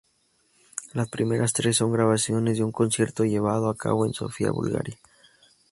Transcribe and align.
Las 0.93 1.09
primeras 1.09 1.53
tres 1.53 1.77
son 1.77 1.91
grabaciones 1.91 2.57
de 2.57 2.63
un 2.63 2.71
concierto 2.71 3.23
llevado 3.23 3.69
a 3.69 3.77
cabo 3.77 4.07
en 4.07 4.15
Sofía, 4.15 4.49
Bulgaria. 4.49 4.97